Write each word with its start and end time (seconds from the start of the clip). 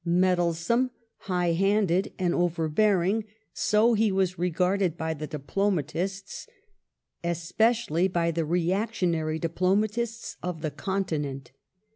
Meddlesome, 0.03 0.89
high 1.29 1.51
handed 1.51 2.11
and 2.17 2.33
overbearing— 2.33 3.23
so 3.69 3.93
he 3.93 4.11
was 4.11 4.39
regarded 4.39 4.97
by 4.97 5.13
the 5.13 5.27
diplomatists, 5.27 6.47
especially 7.23 8.07
by 8.07 8.31
the 8.31 8.43
reactionary 8.43 9.37
/ 9.39 9.39
diplomatists 9.39 10.37
of 10.41 10.63
the 10.63 10.71
Continent. 10.71 11.51